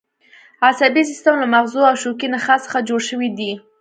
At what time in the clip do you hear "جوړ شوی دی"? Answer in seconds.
2.87-3.51